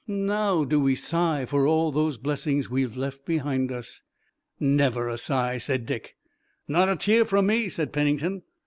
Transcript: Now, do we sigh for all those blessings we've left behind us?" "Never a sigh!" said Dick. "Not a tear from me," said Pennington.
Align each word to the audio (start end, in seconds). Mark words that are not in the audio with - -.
Now, 0.07 0.63
do 0.63 0.79
we 0.79 0.95
sigh 0.95 1.45
for 1.45 1.67
all 1.67 1.91
those 1.91 2.17
blessings 2.17 2.71
we've 2.71 2.97
left 2.97 3.23
behind 3.23 3.71
us?" 3.71 4.01
"Never 4.59 5.07
a 5.07 5.17
sigh!" 5.19 5.59
said 5.59 5.85
Dick. 5.85 6.15
"Not 6.67 6.89
a 6.89 6.95
tear 6.95 7.23
from 7.23 7.45
me," 7.45 7.69
said 7.69 7.93
Pennington. 7.93 8.41